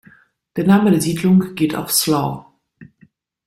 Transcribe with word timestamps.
Der 0.55 0.63
Name 0.65 0.89
der 0.89 0.99
Siedlung 0.99 1.53
geht 1.53 1.75
auf 1.75 1.91
slaw. 1.91 2.45